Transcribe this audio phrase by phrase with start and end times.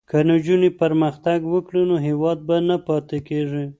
[0.09, 3.65] که نجونې پرمختګ وکړي نو هیواد به نه پاتې کېږي.